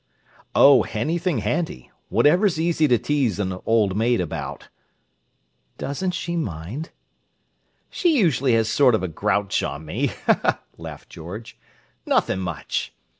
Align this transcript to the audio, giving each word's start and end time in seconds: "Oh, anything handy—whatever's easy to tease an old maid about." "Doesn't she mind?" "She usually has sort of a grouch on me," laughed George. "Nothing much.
"Oh, 0.55 0.81
anything 0.93 1.37
handy—whatever's 1.41 2.59
easy 2.59 2.87
to 2.87 2.97
tease 2.97 3.37
an 3.37 3.59
old 3.67 3.95
maid 3.95 4.19
about." 4.19 4.67
"Doesn't 5.77 6.15
she 6.15 6.35
mind?" 6.35 6.89
"She 7.91 8.17
usually 8.17 8.53
has 8.55 8.67
sort 8.67 8.95
of 8.95 9.03
a 9.03 9.07
grouch 9.07 9.61
on 9.61 9.85
me," 9.85 10.11
laughed 10.75 11.09
George. 11.11 11.55
"Nothing 12.07 12.39
much. 12.39 12.95